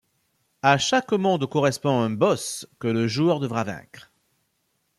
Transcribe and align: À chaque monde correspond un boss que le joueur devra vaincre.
À 0.63 0.79
chaque 0.79 1.11
monde 1.11 1.45
correspond 1.45 2.01
un 2.01 2.09
boss 2.09 2.65
que 2.79 2.87
le 2.87 3.07
joueur 3.07 3.39
devra 3.39 3.63
vaincre. 3.63 4.11